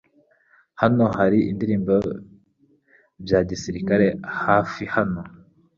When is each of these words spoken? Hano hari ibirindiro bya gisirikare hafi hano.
Hano 0.81 1.03
hari 1.17 1.39
ibirindiro 1.51 2.15
bya 3.23 3.39
gisirikare 3.49 4.07
hafi 4.43 4.83
hano. 4.95 5.21